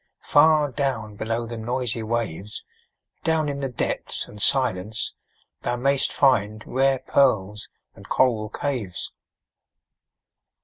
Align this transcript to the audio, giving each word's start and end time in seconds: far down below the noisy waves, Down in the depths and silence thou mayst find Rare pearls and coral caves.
far 0.23 0.71
down 0.71 1.15
below 1.15 1.45
the 1.45 1.59
noisy 1.59 2.01
waves, 2.01 2.63
Down 3.23 3.47
in 3.47 3.59
the 3.59 3.69
depths 3.69 4.27
and 4.27 4.41
silence 4.41 5.13
thou 5.61 5.75
mayst 5.75 6.11
find 6.11 6.63
Rare 6.65 6.97
pearls 7.05 7.69
and 7.93 8.09
coral 8.09 8.49
caves. 8.49 9.11